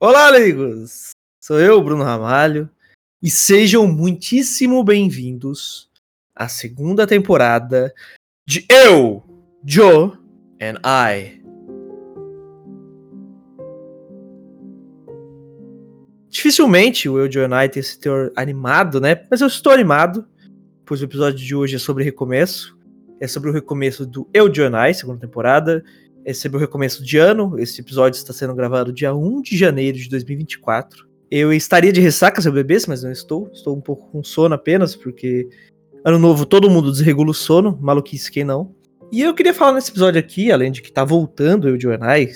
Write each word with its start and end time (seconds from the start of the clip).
Olá, 0.00 0.28
amigos! 0.28 1.10
Sou 1.40 1.58
eu, 1.58 1.82
Bruno 1.82 2.04
Ramalho, 2.04 2.70
e 3.20 3.28
sejam 3.28 3.84
muitíssimo 3.88 4.84
bem-vindos 4.84 5.90
à 6.36 6.46
segunda 6.46 7.04
temporada 7.04 7.92
de 8.46 8.64
Eu, 8.70 9.24
Joe 9.66 10.12
and 10.62 10.78
I. 10.86 11.42
Dificilmente 16.28 17.08
o 17.08 17.18
Eu, 17.18 17.28
Joe 17.28 17.46
and 17.46 17.64
I 17.64 17.68
tem 17.68 17.80
esse 17.80 17.98
teor 17.98 18.30
animado, 18.36 19.00
né? 19.00 19.26
Mas 19.28 19.40
eu 19.40 19.48
estou 19.48 19.72
animado, 19.72 20.24
pois 20.86 21.00
o 21.00 21.06
episódio 21.06 21.44
de 21.44 21.56
hoje 21.56 21.74
é 21.74 21.78
sobre 21.80 22.04
recomeço. 22.04 22.78
É 23.20 23.26
sobre 23.26 23.50
o 23.50 23.52
recomeço 23.52 24.06
do 24.06 24.30
Eu, 24.32 24.54
Joe 24.54 24.66
and 24.66 24.90
I, 24.90 24.94
segunda 24.94 25.18
temporada. 25.18 25.82
Esse 26.28 26.46
é 26.46 26.50
recomeço 26.58 27.02
de 27.02 27.16
ano. 27.16 27.58
Esse 27.58 27.80
episódio 27.80 28.18
está 28.18 28.34
sendo 28.34 28.54
gravado 28.54 28.92
dia 28.92 29.14
1 29.14 29.40
de 29.40 29.56
janeiro 29.56 29.96
de 29.96 30.10
2024. 30.10 31.08
Eu 31.30 31.50
estaria 31.54 31.90
de 31.90 32.02
ressaca 32.02 32.42
se 32.42 32.46
eu 32.46 32.52
bebesse, 32.52 32.86
mas 32.86 33.02
não 33.02 33.10
estou. 33.10 33.48
Estou 33.50 33.74
um 33.74 33.80
pouco 33.80 34.10
com 34.10 34.22
sono 34.22 34.54
apenas, 34.54 34.94
porque 34.94 35.48
ano 36.04 36.18
novo 36.18 36.44
todo 36.44 36.68
mundo 36.68 36.92
desregula 36.92 37.30
o 37.30 37.34
sono, 37.34 37.78
maluquice 37.80 38.30
quem 38.30 38.44
não. 38.44 38.74
E 39.10 39.22
eu 39.22 39.32
queria 39.32 39.54
falar 39.54 39.72
nesse 39.72 39.90
episódio 39.90 40.20
aqui, 40.20 40.52
além 40.52 40.70
de 40.70 40.82
que 40.82 40.92
tá 40.92 41.02
voltando 41.02 41.66
eu 41.66 41.74
e 41.76 41.78
o 41.78 41.80
Joanai, 41.80 42.28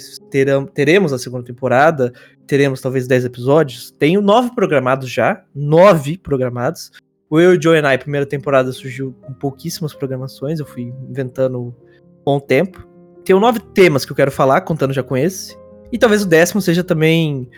teremos 0.73 1.13
a 1.13 1.19
segunda 1.19 1.45
temporada, 1.45 2.15
teremos 2.47 2.81
talvez 2.81 3.07
10 3.07 3.27
episódios. 3.27 3.91
Tenho 3.99 4.23
nove 4.23 4.55
programados 4.55 5.11
já, 5.11 5.45
nove 5.55 6.17
programados. 6.17 6.91
O 7.29 7.39
Eu 7.39 7.53
e 7.53 7.59
o 7.59 7.63
Joanai, 7.63 7.99
primeira 7.99 8.25
temporada, 8.25 8.73
surgiu 8.73 9.15
com 9.21 9.35
pouquíssimas 9.35 9.93
programações, 9.93 10.61
eu 10.61 10.67
fui 10.67 10.95
inventando 11.11 11.77
com 12.25 12.37
o 12.37 12.41
tempo. 12.41 12.91
Tenho 13.25 13.39
nove 13.39 13.61
temas 13.61 14.05
que 14.05 14.13
eu 14.13 14.17
quero 14.17 14.31
falar, 14.31 14.61
contando 14.63 14.93
já 14.93 15.03
com 15.03 15.17
esse. 15.17 15.57
E 15.93 15.99
talvez 15.99 16.23
o 16.23 16.27
décimo 16.27 16.61
seja 16.61 16.83
também 16.83 17.49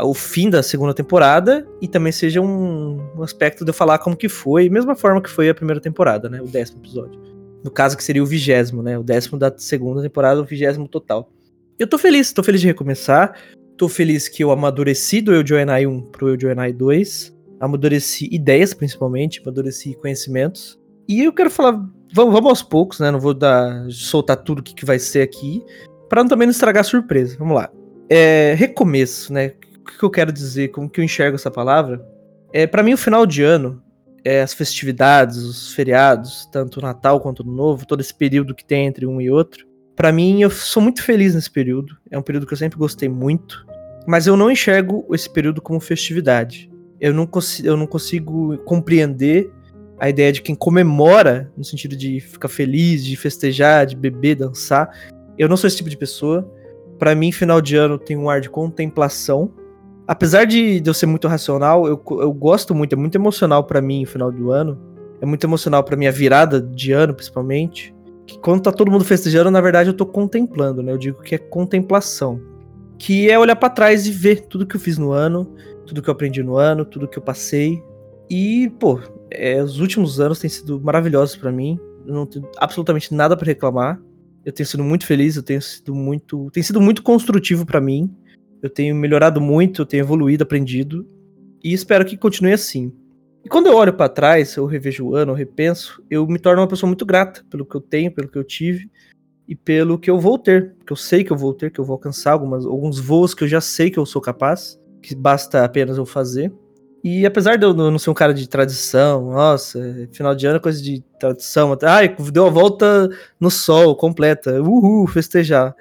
o 0.00 0.12
fim 0.12 0.50
da 0.50 0.62
segunda 0.62 0.92
temporada 0.92 1.66
e 1.80 1.86
também 1.86 2.12
seja 2.12 2.40
um, 2.40 2.98
aspecto 3.22 3.64
de 3.64 3.70
eu 3.70 3.74
falar 3.74 3.98
como 3.98 4.16
que 4.16 4.28
foi, 4.28 4.68
mesma 4.68 4.96
forma 4.96 5.22
que 5.22 5.30
foi 5.30 5.48
a 5.48 5.54
primeira 5.54 5.80
temporada, 5.80 6.28
né? 6.28 6.42
O 6.42 6.46
décimo 6.46 6.80
episódio. 6.80 7.20
No 7.62 7.70
caso 7.70 7.96
que 7.96 8.04
seria 8.04 8.22
o 8.22 8.26
vigésimo, 8.26 8.82
né? 8.82 8.98
O 8.98 9.02
décimo 9.02 9.38
da 9.38 9.52
segunda 9.56 10.02
temporada, 10.02 10.40
o 10.40 10.44
vigésimo 10.44 10.88
total. 10.88 11.30
Eu 11.78 11.86
tô 11.86 11.96
feliz, 11.96 12.32
tô 12.32 12.42
feliz 12.42 12.60
de 12.60 12.66
recomeçar. 12.66 13.34
Tô 13.76 13.88
feliz 13.88 14.28
que 14.28 14.44
eu 14.44 14.50
amadureci 14.50 15.20
do 15.20 15.34
Eu 15.34 15.46
Joinai 15.46 15.86
1 15.86 16.02
pro 16.02 16.28
Eu 16.28 16.40
Joinai 16.40 16.72
2. 16.72 17.34
Amadureci 17.58 18.28
ideias, 18.30 18.74
principalmente, 18.74 19.40
amadureci 19.40 19.94
conhecimentos. 19.94 20.78
E 21.08 21.22
eu 21.24 21.32
quero 21.32 21.50
falar 21.50 21.84
vamos, 22.14 22.32
vamos 22.32 22.48
aos 22.48 22.62
poucos, 22.62 23.00
né? 23.00 23.10
Não 23.10 23.18
vou 23.18 23.34
dar, 23.34 23.90
soltar 23.90 24.36
tudo 24.36 24.60
o 24.60 24.62
que, 24.62 24.74
que 24.74 24.84
vai 24.84 24.98
ser 24.98 25.22
aqui, 25.22 25.62
para 26.08 26.24
também 26.26 26.46
não 26.46 26.52
estragar 26.52 26.82
a 26.82 26.84
surpresa. 26.84 27.36
Vamos 27.38 27.56
lá. 27.56 27.70
É, 28.08 28.54
recomeço, 28.56 29.32
né? 29.32 29.48
O 29.48 29.84
que, 29.84 29.98
que 29.98 30.04
eu 30.04 30.10
quero 30.10 30.32
dizer? 30.32 30.68
Como 30.68 30.88
que 30.88 31.00
eu 31.00 31.04
enxergo 31.04 31.34
essa 31.34 31.50
palavra? 31.50 32.06
É, 32.52 32.66
para 32.66 32.82
mim, 32.82 32.94
o 32.94 32.98
final 32.98 33.26
de 33.26 33.42
ano, 33.42 33.82
é, 34.24 34.40
as 34.40 34.54
festividades, 34.54 35.38
os 35.38 35.74
feriados, 35.74 36.48
tanto 36.52 36.78
o 36.78 36.82
Natal 36.82 37.20
quanto 37.20 37.40
o 37.40 37.50
Novo, 37.50 37.84
todo 37.84 38.00
esse 38.00 38.14
período 38.14 38.54
que 38.54 38.64
tem 38.64 38.86
entre 38.86 39.06
um 39.06 39.20
e 39.20 39.28
outro, 39.28 39.66
para 39.96 40.12
mim, 40.12 40.40
eu 40.40 40.50
sou 40.50 40.82
muito 40.82 41.02
feliz 41.02 41.34
nesse 41.34 41.50
período. 41.50 41.96
É 42.10 42.18
um 42.18 42.22
período 42.22 42.46
que 42.46 42.52
eu 42.52 42.58
sempre 42.58 42.78
gostei 42.78 43.08
muito, 43.08 43.66
mas 44.06 44.26
eu 44.26 44.36
não 44.36 44.50
enxergo 44.50 45.04
esse 45.12 45.28
período 45.28 45.60
como 45.60 45.80
festividade. 45.80 46.70
Eu 47.00 47.12
não, 47.12 47.28
eu 47.62 47.76
não 47.76 47.86
consigo 47.86 48.56
compreender 48.58 49.50
a 49.98 50.08
ideia 50.08 50.32
de 50.32 50.42
quem 50.42 50.54
comemora, 50.54 51.50
no 51.56 51.64
sentido 51.64 51.96
de 51.96 52.20
ficar 52.20 52.48
feliz, 52.48 53.04
de 53.04 53.16
festejar, 53.16 53.86
de 53.86 53.96
beber, 53.96 54.36
dançar. 54.36 54.90
Eu 55.38 55.48
não 55.48 55.56
sou 55.56 55.68
esse 55.68 55.76
tipo 55.76 55.90
de 55.90 55.96
pessoa. 55.96 56.48
Para 56.98 57.14
mim, 57.14 57.32
final 57.32 57.60
de 57.60 57.76
ano 57.76 57.98
tem 57.98 58.16
um 58.16 58.28
ar 58.28 58.40
de 58.40 58.50
contemplação. 58.50 59.52
Apesar 60.06 60.44
de, 60.44 60.82
eu 60.84 60.94
ser 60.94 61.06
muito 61.06 61.28
racional, 61.28 61.86
eu, 61.86 62.02
eu 62.20 62.32
gosto 62.32 62.74
muito, 62.74 62.94
é 62.94 62.96
muito 62.96 63.14
emocional 63.14 63.64
para 63.64 63.80
mim 63.80 64.04
o 64.04 64.06
final 64.06 64.30
do 64.30 64.50
ano. 64.50 64.78
É 65.20 65.26
muito 65.26 65.44
emocional 65.46 65.82
para 65.82 65.96
minha 65.96 66.12
virada 66.12 66.60
de 66.60 66.92
ano, 66.92 67.14
principalmente. 67.14 67.94
Que 68.26 68.38
quando 68.38 68.62
tá 68.62 68.72
todo 68.72 68.90
mundo 68.90 69.04
festejando, 69.04 69.50
na 69.50 69.60
verdade 69.60 69.88
eu 69.88 69.94
tô 69.94 70.04
contemplando, 70.04 70.82
né? 70.82 70.92
Eu 70.92 70.98
digo 70.98 71.22
que 71.22 71.34
é 71.34 71.38
contemplação. 71.38 72.40
Que 72.98 73.30
é 73.30 73.38
olhar 73.38 73.56
para 73.56 73.70
trás 73.70 74.06
e 74.06 74.10
ver 74.10 74.46
tudo 74.46 74.66
que 74.66 74.76
eu 74.76 74.80
fiz 74.80 74.98
no 74.98 75.12
ano, 75.12 75.54
tudo 75.86 76.02
que 76.02 76.08
eu 76.08 76.12
aprendi 76.12 76.42
no 76.42 76.56
ano, 76.56 76.84
tudo 76.84 77.08
que 77.08 77.18
eu 77.18 77.22
passei. 77.22 77.82
E, 78.30 78.70
pô, 78.80 79.00
é, 79.30 79.62
os 79.62 79.80
últimos 79.80 80.20
anos 80.20 80.38
têm 80.38 80.50
sido 80.50 80.80
maravilhosos 80.80 81.36
para 81.36 81.52
mim. 81.52 81.78
Eu 82.06 82.14
não 82.14 82.26
tenho 82.26 82.48
absolutamente 82.58 83.14
nada 83.14 83.36
para 83.36 83.46
reclamar. 83.46 84.00
Eu 84.44 84.52
tenho 84.52 84.66
sido 84.66 84.84
muito 84.84 85.06
feliz, 85.06 85.36
eu 85.36 85.42
tenho 85.42 85.62
sido 85.62 85.94
muito, 85.94 86.50
tem 86.50 86.62
sido 86.62 86.80
muito 86.80 87.02
construtivo 87.02 87.64
para 87.64 87.80
mim. 87.80 88.14
Eu 88.62 88.70
tenho 88.70 88.94
melhorado 88.94 89.40
muito, 89.40 89.82
eu 89.82 89.86
tenho 89.86 90.02
evoluído, 90.02 90.42
aprendido 90.42 91.06
e 91.64 91.72
espero 91.72 92.04
que 92.04 92.16
continue 92.16 92.52
assim. 92.52 92.92
E 93.42 93.48
quando 93.48 93.66
eu 93.66 93.74
olho 93.74 93.92
para 93.92 94.08
trás, 94.08 94.54
eu 94.56 94.66
revejo 94.66 95.06
o 95.06 95.14
ano, 95.14 95.32
eu 95.32 95.36
repenso, 95.36 96.02
eu 96.10 96.26
me 96.26 96.38
torno 96.38 96.60
uma 96.60 96.68
pessoa 96.68 96.88
muito 96.88 97.06
grata 97.06 97.42
pelo 97.50 97.64
que 97.64 97.74
eu 97.74 97.80
tenho, 97.80 98.12
pelo 98.12 98.28
que 98.28 98.38
eu 98.38 98.44
tive 98.44 98.90
e 99.48 99.54
pelo 99.54 99.98
que 99.98 100.10
eu 100.10 100.18
vou 100.18 100.38
ter, 100.38 100.74
que 100.86 100.92
eu 100.92 100.96
sei 100.96 101.24
que 101.24 101.32
eu 101.32 101.36
vou 101.36 101.54
ter, 101.54 101.70
que 101.70 101.78
eu 101.78 101.84
vou 101.84 101.94
alcançar 101.94 102.32
algumas, 102.32 102.64
alguns 102.66 102.98
voos 102.98 103.34
que 103.34 103.44
eu 103.44 103.48
já 103.48 103.60
sei 103.60 103.90
que 103.90 103.98
eu 103.98 104.06
sou 104.06 104.20
capaz, 104.20 104.78
que 105.02 105.14
basta 105.14 105.64
apenas 105.64 105.96
eu 105.96 106.06
fazer. 106.06 106.52
E 107.04 107.26
apesar 107.26 107.56
de 107.56 107.66
eu 107.66 107.74
não 107.74 107.98
ser 107.98 108.08
um 108.08 108.14
cara 108.14 108.32
de 108.32 108.48
tradição, 108.48 109.30
nossa, 109.30 110.08
final 110.10 110.34
de 110.34 110.46
ano 110.46 110.56
é 110.56 110.60
coisa 110.60 110.82
de 110.82 111.04
tradição, 111.20 111.76
ai, 111.82 112.16
deu 112.32 112.46
a 112.46 112.50
volta 112.50 113.10
no 113.38 113.50
sol 113.50 113.94
completa, 113.94 114.62
uhul, 114.62 115.06
festejar. 115.06 115.76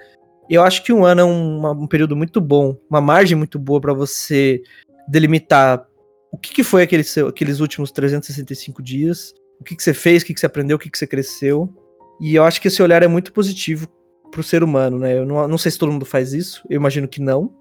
Eu 0.50 0.62
acho 0.62 0.84
que 0.84 0.92
um 0.92 1.06
ano 1.06 1.22
é 1.22 1.24
um, 1.24 1.66
um 1.84 1.88
período 1.88 2.14
muito 2.14 2.42
bom, 2.42 2.76
uma 2.90 3.00
margem 3.00 3.38
muito 3.38 3.58
boa 3.58 3.80
para 3.80 3.94
você 3.94 4.62
delimitar 5.08 5.88
o 6.30 6.38
que, 6.38 6.54
que 6.54 6.64
foi 6.64 6.84
aquele 6.84 7.06
seu, 7.06 7.30
aqueles 7.30 7.62
últimos 7.62 7.90
365 7.90 8.84
dias, 8.84 9.34
o 9.62 9.64
que, 9.64 9.78
que 9.78 9.84
você 9.84 9.94
fez, 9.94 10.24
o 10.24 10.26
que, 10.26 10.34
que 10.34 10.42
você 10.42 10.46
aprendeu, 10.46 10.76
o 10.76 10.80
que, 10.80 10.90
que 10.90 10.98
você 10.98 11.08
cresceu. 11.08 11.74
E 12.20 12.36
eu 12.36 12.44
acho 12.44 12.60
que 12.60 12.68
esse 12.68 12.84
olhar 12.84 13.02
é 13.02 13.08
muito 13.08 13.32
positivo 13.32 13.88
pro 14.30 14.44
ser 14.44 14.62
humano, 14.62 15.00
né? 15.00 15.18
Eu 15.18 15.26
não, 15.26 15.48
não 15.48 15.58
sei 15.58 15.72
se 15.72 15.80
todo 15.80 15.92
mundo 15.92 16.06
faz 16.06 16.34
isso, 16.34 16.66
eu 16.70 16.76
imagino 16.76 17.08
que 17.08 17.22
não. 17.22 17.54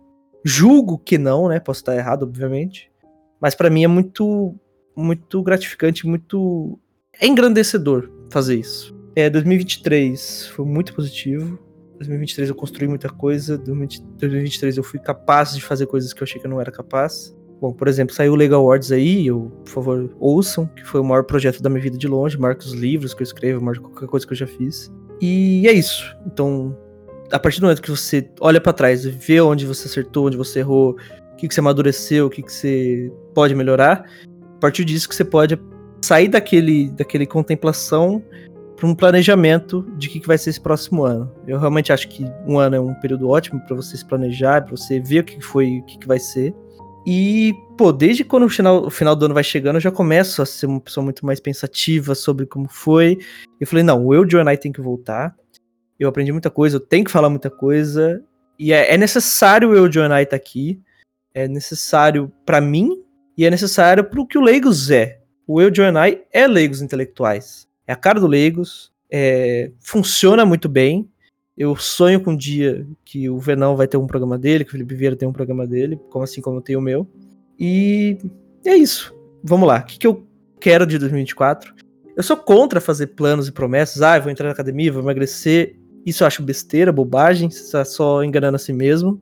Julgo 0.45 0.99
que 0.99 1.17
não, 1.17 1.49
né? 1.49 1.61
Posso 1.61 1.81
estar 1.81 1.95
errado, 1.95 2.25
obviamente. 2.25 2.92
Mas 3.43 3.57
para 3.57 3.69
mim 3.69 3.83
é 3.83 3.89
muito, 3.89 4.55
muito 4.97 5.43
gratificante, 5.43 6.07
muito 6.07 6.79
é 7.21 7.27
engrandecedor 7.27 8.09
fazer 8.31 8.55
isso. 8.55 8.97
É, 9.17 9.29
2023 9.29 10.47
foi 10.47 10.65
muito 10.65 10.95
positivo. 10.95 11.59
2023 11.97 12.49
eu 12.49 12.55
construí 12.55 12.87
muita 12.89 13.09
coisa. 13.09 13.59
2023 13.59 14.77
eu 14.77 14.85
fui 14.85 15.01
capaz 15.01 15.55
de 15.55 15.61
fazer 15.61 15.87
coisas 15.87 16.13
que 16.13 16.23
eu 16.23 16.25
achei 16.25 16.41
que 16.41 16.47
eu 16.47 16.51
não 16.51 16.61
era 16.61 16.71
capaz. 16.71 17.37
Bom, 17.61 17.73
por 17.73 17.87
exemplo, 17.87 18.15
saiu 18.15 18.33
o 18.33 18.37
Legal 18.37 18.61
Awards 18.61 18.91
aí, 18.91 19.25
eu, 19.25 19.53
por 19.65 19.71
favor, 19.71 20.17
ouçam, 20.19 20.67
que 20.67 20.85
foi 20.85 21.01
o 21.01 21.05
maior 21.05 21.23
projeto 21.23 21.63
da 21.63 21.71
minha 21.71 21.81
vida 21.81 21.97
de 21.97 22.09
longe, 22.09 22.37
marca 22.37 22.61
os 22.65 22.73
livros 22.73 23.15
que 23.15 23.23
eu 23.23 23.25
escrevo, 23.25 23.65
marca 23.65 23.81
qualquer 23.81 24.09
coisa 24.09 24.27
que 24.27 24.33
eu 24.33 24.37
já 24.37 24.49
fiz. 24.49 24.91
E 25.21 25.69
é 25.69 25.73
isso. 25.73 26.17
Então, 26.27 26.77
a 27.31 27.39
partir 27.39 27.61
do 27.61 27.65
momento 27.65 27.81
que 27.81 27.91
você 27.91 28.29
olha 28.41 28.61
para 28.61 28.73
trás, 28.73 29.05
vê 29.05 29.41
onde 29.41 29.65
você 29.65 29.87
acertou, 29.87 30.27
onde 30.27 30.37
você 30.37 30.59
errou, 30.59 30.97
o 31.33 31.37
que, 31.37 31.49
que 31.49 31.55
você 31.55 31.61
amadureceu, 31.61 32.27
o 32.27 32.31
que, 32.31 32.43
que 32.43 32.53
você 32.53 33.13
pode 33.35 33.55
melhorar. 33.55 34.05
A 34.57 34.61
partir 34.61 34.85
disso 34.85 35.09
que 35.09 35.15
você 35.15 35.25
pode 35.25 35.59
sair 36.03 36.29
daquele, 36.29 36.91
daquele 36.91 37.27
contemplação 37.27 38.23
para 38.77 38.87
um 38.87 38.95
planejamento 38.95 39.87
de 39.97 40.09
o 40.09 40.11
que, 40.11 40.21
que 40.21 40.27
vai 40.27 40.37
ser 40.37 40.51
esse 40.51 40.61
próximo 40.61 41.05
ano. 41.05 41.31
Eu 41.47 41.59
realmente 41.59 41.93
acho 41.93 42.09
que 42.09 42.25
um 42.47 42.59
ano 42.59 42.77
é 42.77 42.81
um 42.81 42.95
período 42.95 43.29
ótimo 43.29 43.61
para 43.61 43.77
você 43.77 43.97
se 43.97 44.05
planejar, 44.05 44.63
para 44.63 44.77
você 44.77 44.99
ver 44.99 45.21
o 45.21 45.25
que 45.25 45.41
foi, 45.41 45.79
o 45.79 45.85
que, 45.85 45.99
que 45.99 46.07
vai 46.07 46.19
ser. 46.19 46.55
E, 47.07 47.55
pô, 47.77 47.93
desde 47.93 48.25
quando 48.25 48.45
o 48.45 48.49
final, 48.49 48.85
o 48.85 48.91
final 48.91 49.15
do 49.15 49.25
ano 49.25 49.35
vai 49.35 49.45
chegando, 49.45 49.77
eu 49.77 49.81
já 49.81 49.91
começo 49.91 50.43
a 50.43 50.47
ser 50.47 50.67
uma 50.67 50.81
pessoa 50.81 51.03
muito 51.03 51.25
mais 51.25 51.41
pensativa 51.41 52.15
sobre 52.15 52.47
como 52.47 52.69
foi. 52.69 53.19
Eu 53.61 53.67
falei, 53.67 53.85
não, 53.85 54.05
o 54.05 54.15
eu, 54.15 54.29
Joanai, 54.29 54.57
tem 54.57 54.73
que 54.73 54.81
voltar. 54.81 55.35
Eu 55.99 56.09
aprendi 56.09 56.33
muita 56.33 56.51
coisa, 56.51 56.77
eu 56.77 56.81
tenho 56.81 57.05
que 57.05 57.11
falar 57.11 57.31
muita 57.31 57.51
coisa. 57.51 58.23
E 58.59 58.73
é, 58.73 58.95
é 58.95 58.99
necessário 58.99 59.71
o 59.71 59.75
eu, 59.75 59.91
Joanai, 59.91 60.25
estar 60.25 60.37
tá 60.37 60.43
aqui 60.43 60.81
é 61.35 61.49
necessário 61.49 62.33
para 62.45 62.61
mim 62.61 63.03
e 63.37 63.45
é 63.45 63.51
necessário 63.51 64.05
para 64.05 64.21
o 64.21 64.27
que 64.27 64.39
o 64.39 64.43
Leigos 64.43 64.91
é. 64.91 65.21
O 65.47 65.61
Eu, 65.61 65.75
Joe 65.75 65.87
I 65.89 66.23
é 66.33 66.47
Leigos 66.47 66.83
intelectuais. 66.83 67.67
É 67.87 67.93
a 67.93 67.97
cara 67.97 68.21
do 68.21 68.27
Leigos, 68.27 68.93
é, 69.11 69.71
funciona 69.81 70.47
muito 70.47 70.69
bem. 70.69 71.09
Eu 71.57 71.77
sonho 71.77 72.21
com 72.21 72.33
um 72.33 72.37
dia 72.37 72.87
que 73.05 73.29
o 73.29 73.39
Venão 73.39 73.77
vai 73.77 73.87
ter 73.87 73.97
um 73.97 74.07
programa 74.07 74.39
dele, 74.39 74.65
que 74.65 74.71
o 74.71 74.73
Felipe 74.73 74.95
Vieira 74.95 75.17
tem 75.17 75.29
um 75.29 75.33
programa 75.33 75.67
dele, 75.67 76.01
como 76.11 76.25
assim 76.25 76.41
como 76.41 76.57
eu 76.59 76.63
tenho 76.63 76.79
o 76.79 76.83
meu. 76.83 77.07
E 77.59 78.17
é 78.65 78.75
isso. 78.75 79.15
Vamos 79.45 79.69
lá. 79.69 79.81
O 79.81 79.85
que, 79.85 79.99
que 79.99 80.07
eu 80.07 80.27
quero 80.59 80.87
de 80.87 80.99
2024? 80.99 81.75
Eu 82.17 82.23
sou 82.23 82.37
contra 82.37 82.81
fazer 82.81 83.09
planos 83.09 83.49
e 83.49 83.53
promessas. 83.53 84.03
Ah, 84.03 84.17
eu 84.17 84.23
vou 84.23 84.31
entrar 84.31 84.47
na 84.47 84.53
academia, 84.53 84.93
vou 84.93 85.03
emagrecer. 85.03 85.77
Isso 86.05 86.23
eu 86.23 86.27
acho 86.27 86.43
besteira, 86.43 86.91
bobagem, 86.93 87.51
você 87.51 87.61
está 87.61 87.85
só 87.85 88.25
enganando 88.25 88.57
a 88.57 88.59
si 88.59 88.73
mesmo. 88.73 89.21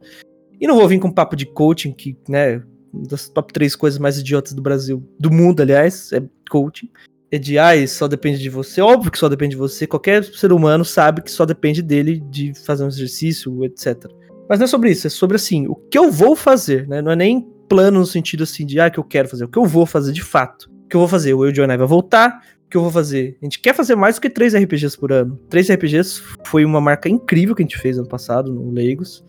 E 0.60 0.66
não 0.66 0.76
vou 0.76 0.86
vir 0.86 0.98
com 0.98 1.10
papo 1.10 1.34
de 1.34 1.46
coaching, 1.46 1.92
que, 1.92 2.16
né, 2.28 2.62
das 2.92 3.28
top 3.28 3.52
três 3.52 3.74
coisas 3.74 3.98
mais 3.98 4.18
idiotas 4.18 4.52
do 4.52 4.60
Brasil, 4.60 5.02
do 5.18 5.30
mundo, 5.30 5.60
aliás, 5.60 6.12
é 6.12 6.22
coaching. 6.50 6.90
É 7.32 7.38
de, 7.38 7.58
ah, 7.58 7.86
só 7.86 8.08
depende 8.08 8.38
de 8.38 8.50
você. 8.50 8.80
Óbvio 8.80 9.10
que 9.10 9.18
só 9.18 9.28
depende 9.28 9.52
de 9.52 9.56
você. 9.56 9.86
Qualquer 9.86 10.24
ser 10.24 10.52
humano 10.52 10.84
sabe 10.84 11.22
que 11.22 11.30
só 11.30 11.46
depende 11.46 11.80
dele 11.80 12.20
de 12.28 12.52
fazer 12.66 12.84
um 12.84 12.88
exercício, 12.88 13.64
etc. 13.64 14.06
Mas 14.48 14.58
não 14.58 14.64
é 14.64 14.68
sobre 14.68 14.90
isso, 14.90 15.06
é 15.06 15.10
sobre 15.10 15.36
assim, 15.36 15.68
o 15.68 15.76
que 15.76 15.96
eu 15.96 16.10
vou 16.10 16.34
fazer, 16.34 16.88
né? 16.88 17.00
Não 17.00 17.12
é 17.12 17.16
nem 17.16 17.40
plano 17.68 18.00
no 18.00 18.06
sentido 18.06 18.42
assim 18.42 18.66
de, 18.66 18.80
ah, 18.80 18.90
que 18.90 18.98
eu 18.98 19.04
quero 19.04 19.28
fazer, 19.28 19.44
o 19.44 19.48
que 19.48 19.58
eu 19.58 19.64
vou 19.64 19.86
fazer 19.86 20.12
de 20.12 20.22
fato. 20.22 20.68
O 20.84 20.88
que 20.88 20.96
eu 20.96 21.00
vou 21.00 21.08
fazer? 21.08 21.32
O 21.34 21.44
Eu 21.44 21.52
Johnny 21.52 21.76
vai 21.76 21.86
voltar, 21.86 22.42
o 22.66 22.68
que 22.68 22.76
eu 22.76 22.82
vou 22.82 22.90
fazer? 22.90 23.38
A 23.40 23.44
gente 23.44 23.60
quer 23.60 23.72
fazer 23.76 23.94
mais 23.94 24.16
do 24.16 24.20
que 24.20 24.28
três 24.28 24.52
RPGs 24.52 24.98
por 24.98 25.12
ano. 25.12 25.38
Três 25.48 25.70
RPGs 25.70 26.20
foi 26.44 26.64
uma 26.64 26.80
marca 26.80 27.08
incrível 27.08 27.54
que 27.54 27.62
a 27.62 27.64
gente 27.64 27.78
fez 27.78 27.96
ano 27.96 28.08
passado 28.08 28.52
no 28.52 28.72
Legos. 28.72 29.24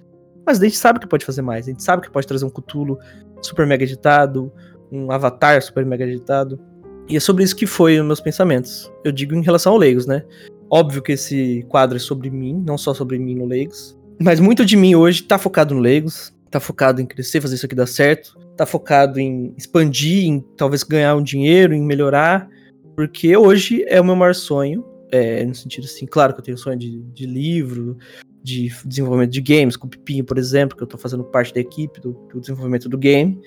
Mas 0.45 0.59
a 0.59 0.63
gente 0.63 0.77
sabe 0.77 0.99
que 0.99 1.07
pode 1.07 1.25
fazer 1.25 1.41
mais. 1.41 1.67
A 1.67 1.71
gente 1.71 1.83
sabe 1.83 2.01
que 2.01 2.11
pode 2.11 2.27
trazer 2.27 2.45
um 2.45 2.49
Cthulhu 2.49 2.97
super 3.41 3.65
mega 3.65 3.83
editado, 3.83 4.51
um 4.91 5.11
Avatar 5.11 5.61
super 5.61 5.85
mega 5.85 6.03
editado. 6.05 6.59
E 7.07 7.15
é 7.15 7.19
sobre 7.19 7.43
isso 7.43 7.55
que 7.55 7.65
foi 7.65 7.99
os 7.99 8.05
meus 8.05 8.21
pensamentos. 8.21 8.91
Eu 9.03 9.11
digo 9.11 9.35
em 9.35 9.41
relação 9.41 9.73
ao 9.73 9.77
Legos, 9.77 10.05
né? 10.05 10.23
Óbvio 10.69 11.01
que 11.01 11.11
esse 11.13 11.65
quadro 11.67 11.97
é 11.97 11.99
sobre 11.99 12.29
mim, 12.29 12.63
não 12.65 12.77
só 12.77 12.93
sobre 12.93 13.19
mim 13.19 13.35
no 13.35 13.45
Legos. 13.45 13.97
Mas 14.19 14.39
muito 14.39 14.65
de 14.65 14.77
mim 14.77 14.95
hoje 14.95 15.23
tá 15.23 15.38
focado 15.38 15.75
no 15.75 15.81
Legos, 15.81 16.33
tá 16.49 16.59
focado 16.59 17.01
em 17.01 17.05
crescer, 17.05 17.41
fazer 17.41 17.55
isso 17.55 17.65
aqui 17.65 17.75
dar 17.75 17.88
certo, 17.88 18.38
tá 18.55 18.65
focado 18.65 19.19
em 19.19 19.53
expandir, 19.57 20.25
em 20.25 20.39
talvez 20.55 20.83
ganhar 20.83 21.15
um 21.15 21.23
dinheiro, 21.23 21.73
em 21.73 21.81
melhorar. 21.81 22.47
Porque 22.95 23.35
hoje 23.35 23.83
é 23.88 23.99
o 23.99 24.05
meu 24.05 24.15
maior 24.15 24.35
sonho. 24.35 24.85
É, 25.11 25.43
no 25.43 25.53
sentido 25.53 25.83
assim, 25.83 26.05
claro 26.05 26.33
que 26.33 26.39
eu 26.39 26.43
tenho 26.43 26.57
sonho 26.57 26.77
de, 26.77 27.01
de 27.01 27.25
livro, 27.25 27.97
de 28.43 28.71
desenvolvimento 28.85 29.31
de 29.31 29.41
games, 29.41 29.77
com 29.77 29.88
o 29.88 29.89
Pipinho, 29.89 30.23
por 30.23 30.38
exemplo, 30.38 30.75
que 30.75 30.83
eu 30.83 30.88
tô 30.88 30.97
fazendo 30.97 31.23
parte 31.23 31.53
da 31.53 31.59
equipe 31.59 31.99
do, 31.99 32.13
do 32.33 32.39
desenvolvimento 32.39 32.89
do 32.89 32.97
game. 32.97 33.39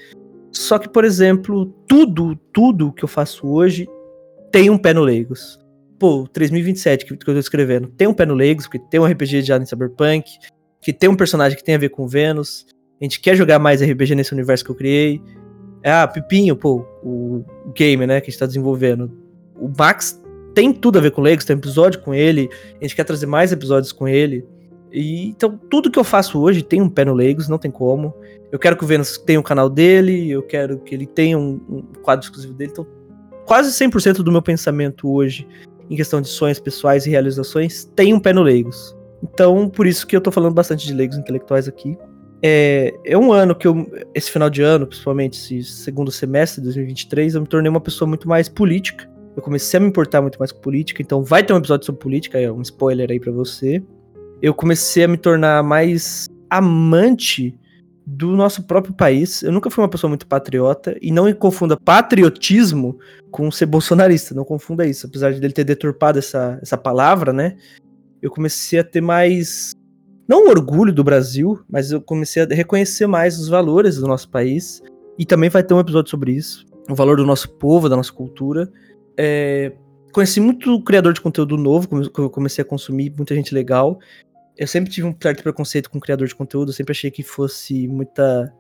Só 0.53 0.79
que, 0.79 0.89
por 0.89 1.05
exemplo, 1.05 1.67
tudo, 1.87 2.37
tudo 2.53 2.93
que 2.93 3.05
eu 3.05 3.09
faço 3.09 3.47
hoje 3.47 3.89
tem 4.53 4.71
um 4.71 4.79
pé 4.79 4.95
no 4.95 5.03
Legos. 5.03 5.59
Pô, 5.99 6.29
3027 6.33 7.05
que, 7.05 7.17
que 7.17 7.31
eu 7.31 7.35
tô 7.35 7.41
escrevendo 7.41 7.89
tem 7.89 8.07
um 8.07 8.15
pé 8.15 8.25
no 8.25 8.35
Legos, 8.35 8.67
porque 8.67 8.79
tem 8.79 9.01
um 9.01 9.05
RPG 9.05 9.43
já 9.43 9.57
em 9.57 9.67
Cyberpunk, 9.67 10.31
que 10.81 10.93
tem 10.93 11.09
um 11.09 11.17
personagem 11.17 11.59
que 11.59 11.65
tem 11.65 11.75
a 11.75 11.79
ver 11.79 11.89
com 11.89 12.07
Vênus. 12.07 12.67
A 13.01 13.05
gente 13.05 13.21
quer 13.21 13.35
jogar 13.35 13.59
mais 13.59 13.83
RPG 13.83 14.15
nesse 14.15 14.33
universo 14.33 14.65
que 14.65 14.71
eu 14.71 14.77
criei. 14.77 15.21
Ah, 15.85 16.07
Pipinho, 16.07 16.57
pô, 16.57 16.87
o 17.03 17.45
game, 17.75 18.07
né, 18.07 18.21
que 18.21 18.29
a 18.29 18.31
gente 18.31 18.39
tá 18.39 18.47
desenvolvendo. 18.47 19.11
O 19.57 19.69
Max 19.77 20.21
tem 20.55 20.73
tudo 20.73 20.99
a 20.99 21.03
ver 21.03 21.11
com 21.11 21.21
Legos, 21.21 21.45
tem 21.45 21.57
episódio 21.57 22.01
com 22.01 22.15
ele, 22.15 22.49
a 22.81 22.85
gente 22.85 22.95
quer 22.95 23.05
trazer 23.05 23.27
mais 23.27 23.51
episódios 23.51 23.93
com 23.93 24.07
ele. 24.07 24.47
E, 24.95 25.31
então, 25.31 25.59
tudo 25.69 25.91
que 25.91 25.99
eu 25.99 26.05
faço 26.05 26.41
hoje 26.41 26.63
tem 26.63 26.81
um 26.81 26.89
pé 26.89 27.05
no 27.05 27.13
Legos, 27.13 27.49
não 27.49 27.59
tem 27.59 27.71
como. 27.71 28.15
Eu 28.53 28.61
quero 28.61 28.77
que 28.77 28.85
o 28.85 28.87
Vênus 28.87 29.19
tenha 29.19 29.41
um 29.41 29.43
canal 29.43 29.69
dele, 29.69 30.31
eu 30.31 30.41
quero 30.41 30.79
que 30.79 30.95
ele 30.95 31.05
tenha 31.05 31.37
um, 31.37 31.61
um 31.69 31.83
quadro 32.01 32.25
exclusivo 32.25 32.55
dele. 32.55 32.71
Então, 32.73 32.87
quase 33.45 33.73
100% 33.73 34.19
do 34.19 34.31
meu 34.31 34.41
pensamento 34.41 35.11
hoje, 35.11 35.49
em 35.91 35.97
questão 35.97 36.21
de 36.21 36.29
sonhos 36.29 36.61
pessoais 36.61 37.07
e 37.07 37.11
realizações, 37.11 37.91
tem 37.97 38.15
um 38.15 38.21
pé 38.21 38.33
no 38.33 38.43
Legos. 38.43 38.97
Então, 39.21 39.69
por 39.69 39.85
isso 39.85 40.07
que 40.07 40.15
eu 40.17 40.21
tô 40.21 40.31
falando 40.31 40.55
bastante 40.55 40.87
de 40.87 40.95
Legos 40.95 41.19
intelectuais 41.19 41.67
aqui. 41.67 41.99
É, 42.41 42.95
é 43.05 43.19
um 43.19 43.33
ano 43.33 43.53
que 43.53 43.67
eu, 43.67 43.91
esse 44.15 44.31
final 44.31 44.49
de 44.49 44.63
ano, 44.63 44.87
principalmente 44.87 45.35
esse 45.35 45.65
segundo 45.65 46.13
semestre 46.13 46.61
de 46.61 46.67
2023, 46.67 47.35
eu 47.35 47.41
me 47.41 47.49
tornei 47.49 47.69
uma 47.69 47.81
pessoa 47.81 48.09
muito 48.09 48.29
mais 48.29 48.49
política. 48.49 49.11
Eu 49.37 49.43
comecei 49.43 49.77
a 49.77 49.81
me 49.81 49.89
importar 49.89 50.23
muito 50.23 50.39
mais 50.39 50.53
com 50.53 50.61
política, 50.61 51.03
então 51.03 51.25
vai 51.25 51.43
ter 51.43 51.53
um 51.53 51.57
episódio 51.57 51.85
sobre 51.85 52.01
política, 52.01 52.39
é 52.39 52.53
um 52.53 52.63
spoiler 52.63 53.11
aí 53.11 53.19
para 53.19 53.33
você 53.33 53.83
eu 54.45 54.53
comecei 54.53 55.05
a 55.05 55.09
me 55.09 55.17
tornar 55.17 55.63
mais 55.63 56.27
amante 56.51 57.59
do 58.07 58.37
nosso 58.37 58.63
próprio 58.65 58.93
país. 58.93 59.43
Eu 59.43 59.51
nunca 59.51 59.71
fui 59.71 59.83
uma 59.83 59.89
pessoa 59.89 60.11
muito 60.11 60.27
patriota 60.27 60.95
e 61.01 61.11
não 61.11 61.33
confunda 61.33 61.79
patriotismo 61.79 62.99
com 63.31 63.51
ser 63.51 63.65
bolsonarista, 63.65 64.35
não 64.35 64.45
confunda 64.45 64.87
isso. 64.87 65.07
Apesar 65.07 65.33
de 65.33 65.39
ele 65.39 65.55
ter 65.55 65.65
deturpado 65.65 66.19
essa, 66.19 66.59
essa 66.61 66.77
palavra, 66.77 67.33
né? 67.33 67.57
Eu 68.21 68.31
comecei 68.31 68.79
a 68.79 68.85
ter 68.85 69.01
mais 69.01 69.73
não 70.29 70.47
orgulho 70.47 70.93
do 70.93 71.03
Brasil, 71.03 71.65
mas 71.67 71.91
eu 71.91 72.03
comecei 72.03 72.43
a 72.43 72.47
reconhecer 72.47 73.07
mais 73.07 73.39
os 73.39 73.49
valores 73.49 73.97
do 73.97 74.07
nosso 74.07 74.29
país 74.29 74.83
e 75.19 75.25
também 75.25 75.49
vai 75.49 75.63
ter 75.63 75.73
um 75.73 75.81
episódio 75.81 76.11
sobre 76.11 76.33
isso, 76.33 76.67
o 76.91 76.95
valor 76.95 77.17
do 77.17 77.25
nosso 77.25 77.49
povo, 77.49 77.89
da 77.89 77.97
nossa 77.97 78.13
cultura. 78.13 78.71
É, 79.17 79.73
conheci 80.13 80.39
muito 80.39 80.83
criador 80.83 81.15
de 81.15 81.23
conteúdo 81.23 81.57
novo, 81.57 81.89
comecei 82.31 82.61
a 82.61 82.67
consumir 82.67 83.11
muita 83.17 83.35
gente 83.35 83.55
legal 83.55 83.99
eu 84.57 84.67
sempre 84.67 84.91
tive 84.91 85.07
um 85.07 85.15
certo 85.21 85.43
preconceito 85.43 85.91
com 85.91 86.01
criador 86.01 86.29
de 86.29 86.35
conteúdo, 86.35 86.71
eu 86.71 86.75
sempre 86.75 86.93
achei 86.93 87.11
que 87.11 87.23
fosse 87.23 87.89
muita 87.89 88.53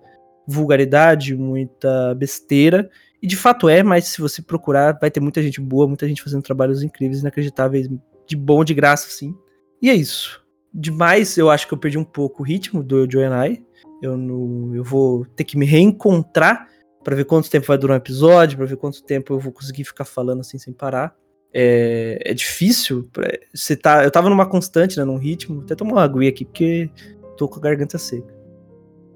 vulgaridade, 0.46 1.34
muita 1.36 2.14
besteira. 2.14 2.90
E 3.22 3.26
de 3.26 3.36
fato 3.36 3.68
é, 3.68 3.82
mas 3.82 4.06
se 4.06 4.20
você 4.20 4.42
procurar, 4.42 4.98
vai 5.00 5.10
ter 5.10 5.20
muita 5.20 5.42
gente 5.42 5.60
boa, 5.60 5.86
muita 5.86 6.06
gente 6.06 6.22
fazendo 6.22 6.42
trabalhos 6.42 6.82
incríveis, 6.82 7.20
inacreditáveis, 7.20 7.88
de 8.26 8.36
bom, 8.36 8.64
de 8.64 8.74
graça, 8.74 9.06
assim. 9.06 9.34
E 9.80 9.88
é 9.88 9.94
isso. 9.94 10.44
Demais, 10.72 11.38
eu 11.38 11.50
acho 11.50 11.66
que 11.68 11.74
eu 11.74 11.78
perdi 11.78 11.96
um 11.96 12.04
pouco 12.04 12.42
o 12.42 12.46
ritmo 12.46 12.82
do 12.82 13.10
Joe 13.10 13.24
I. 13.24 13.64
Eu, 14.02 14.16
não, 14.16 14.74
eu 14.74 14.82
vou 14.82 15.24
ter 15.24 15.44
que 15.44 15.56
me 15.56 15.64
reencontrar 15.64 16.68
para 17.02 17.14
ver 17.14 17.24
quanto 17.24 17.50
tempo 17.50 17.66
vai 17.66 17.78
durar 17.78 17.94
um 17.94 17.98
episódio, 17.98 18.56
para 18.58 18.66
ver 18.66 18.76
quanto 18.76 19.02
tempo 19.02 19.34
eu 19.34 19.38
vou 19.38 19.52
conseguir 19.52 19.84
ficar 19.84 20.04
falando 20.04 20.40
assim 20.40 20.58
sem 20.58 20.72
parar 20.72 21.14
é, 21.54 22.18
é 22.24 22.34
difícil. 22.34 23.08
Você 23.54 23.76
tá, 23.76 24.02
eu 24.02 24.10
tava 24.10 24.28
numa 24.28 24.44
constante, 24.44 24.98
né, 24.98 25.04
num 25.04 25.16
ritmo. 25.16 25.62
Até 25.62 25.76
tomar 25.76 25.92
uma 25.92 26.02
aguinha 26.02 26.28
aqui, 26.28 26.44
porque 26.44 26.90
tô 27.36 27.48
com 27.48 27.60
a 27.60 27.62
garganta 27.62 27.96
seca. 27.96 28.34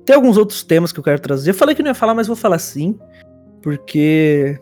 Tem 0.05 0.15
alguns 0.15 0.37
outros 0.39 0.63
temas 0.63 0.93
que 0.93 1.01
eu 1.01 1.05
quero 1.05 1.21
trazer. 1.21 1.51
Eu 1.51 1.55
falei 1.55 1.75
que 1.75 1.83
não 1.83 1.91
ia 1.91 1.95
falar, 1.95 2.15
mas 2.15 2.29
vou 2.29 2.37
falar 2.37 2.59
sim. 2.61 2.99
Porque 3.61 4.59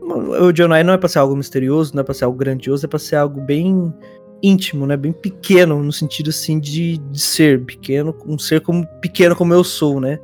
o 0.00 0.52
Jonai 0.52 0.84
não 0.84 0.94
é 0.94 0.98
pra 0.98 1.08
ser 1.08 1.18
algo 1.18 1.34
misterioso, 1.34 1.92
não 1.94 2.00
é 2.00 2.04
pra 2.04 2.14
ser 2.14 2.24
algo 2.24 2.38
grandioso, 2.38 2.86
é 2.86 2.88
pra 2.88 2.98
ser 2.98 3.16
algo 3.16 3.40
bem 3.40 3.92
íntimo, 4.40 4.86
né? 4.86 4.96
Bem 4.96 5.12
pequeno, 5.12 5.82
no 5.82 5.92
sentido 5.92 6.30
assim 6.30 6.60
de, 6.60 6.98
de 6.98 7.20
ser 7.20 7.64
pequeno, 7.64 8.16
um 8.24 8.38
ser 8.38 8.60
como 8.60 8.86
pequeno 9.00 9.34
como 9.34 9.52
eu 9.52 9.64
sou, 9.64 10.00
né? 10.00 10.20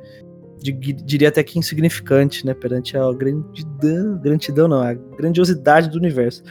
De, 0.61 0.71
diria 0.71 1.27
até 1.27 1.43
que 1.43 1.59
insignificante, 1.59 2.45
né? 2.45 2.53
Perante 2.53 2.97
a 2.97 3.11
grandidão, 3.11 4.17
grandidão 4.19 4.67
não, 4.69 4.81
a 4.81 4.93
grandiosidade 4.93 5.89
do 5.89 5.97
universo. 5.97 6.41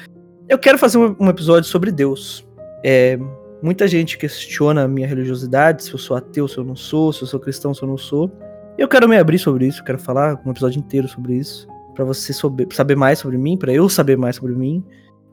Eu 0.53 0.59
quero 0.59 0.77
fazer 0.77 0.99
um, 0.99 1.17
um 1.19 1.31
episódio 1.31 1.67
sobre 1.67 1.91
Deus. 1.91 2.47
É, 2.85 3.19
muita 3.63 3.89
gente 3.89 4.19
questiona 4.19 4.83
a 4.83 4.87
minha 4.87 5.09
religiosidade, 5.09 5.83
se 5.83 5.95
eu 5.95 5.99
sou 5.99 6.15
ateu, 6.15 6.47
se 6.47 6.59
eu 6.59 6.63
não 6.63 6.77
sou, 6.77 7.11
se 7.11 7.23
eu 7.23 7.27
sou 7.27 7.41
cristão, 7.41 7.73
se 7.73 7.83
eu 7.83 7.89
não 7.89 7.97
sou. 7.97 8.31
Eu 8.77 8.87
quero 8.87 9.09
me 9.09 9.17
abrir 9.17 9.39
sobre 9.39 9.67
isso, 9.67 9.83
quero 9.83 9.99
falar 9.99 10.39
um 10.45 10.51
episódio 10.51 10.79
inteiro 10.79 11.09
sobre 11.09 11.37
isso, 11.37 11.67
para 11.95 12.05
você 12.05 12.35
saber, 12.35 12.69
saber 12.71 12.95
mais 12.95 13.21
sobre 13.21 13.39
mim, 13.39 13.57
para 13.57 13.73
eu 13.73 13.89
saber 13.89 14.19
mais 14.19 14.37
sobre 14.37 14.55
mim. 14.55 14.85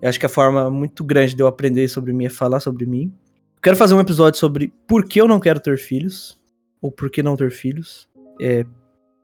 Eu 0.02 0.08
acho 0.08 0.18
que 0.18 0.26
a 0.26 0.30
forma 0.30 0.70
muito 0.70 1.04
grande 1.04 1.36
de 1.36 1.44
eu 1.44 1.48
aprender 1.48 1.90
sobre 1.90 2.14
mim 2.14 2.24
é 2.24 2.30
falar 2.30 2.62
sobre 2.62 2.86
mim. 2.86 3.14
Eu 3.58 3.62
quero 3.62 3.76
fazer 3.76 3.96
um 3.96 4.00
episódio 4.00 4.40
sobre 4.40 4.74
por 4.88 5.04
que 5.04 5.20
eu 5.20 5.28
não 5.28 5.42
quero 5.42 5.60
ter 5.60 5.78
filhos, 5.78 6.40
ou 6.82 6.90
por 6.90 7.10
que 7.10 7.22
não 7.22 7.36
ter 7.36 7.52
filhos. 7.52 8.08
É, 8.40 8.66